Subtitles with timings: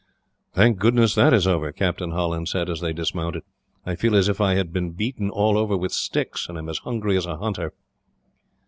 [0.53, 3.43] "Thank goodness that is over!" Captain Holland said, as they dismounted.
[3.85, 6.79] "I feel as if I had been beaten all over with sticks, and am as
[6.79, 7.71] hungry as a hunter."